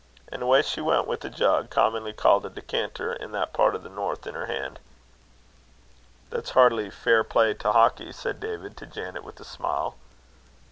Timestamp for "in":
3.13-3.33, 4.25-4.33